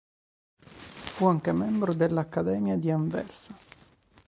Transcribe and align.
Fu 0.65 1.27
anche 1.27 1.51
un 1.51 1.57
membro 1.57 1.93
della 1.93 2.21
Accademia 2.21 2.75
di 2.75 2.89
Anversa. 2.89 3.53